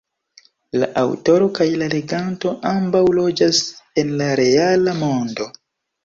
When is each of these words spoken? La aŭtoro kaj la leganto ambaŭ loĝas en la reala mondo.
La 0.83 0.87
aŭtoro 0.99 1.49
kaj 1.57 1.67
la 1.81 1.89
leganto 1.91 2.53
ambaŭ 2.69 3.01
loĝas 3.17 3.59
en 4.05 4.09
la 4.23 4.31
reala 4.41 4.95
mondo. 5.03 5.47